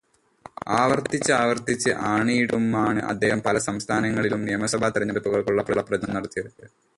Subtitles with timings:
[0.77, 6.51] ആവര്ത്തിച്ച് ആവര്ത്തിച്ച് ആണയിട്ടുമാണ് അദ്ദേഹം പല സംസ്ഥാനങ്ങളിലും നിയമസഭാ തെരഞ്ഞെടുപ്പുകള്ക്കുള്ള പ്രചാരണം നടത്തിയത്.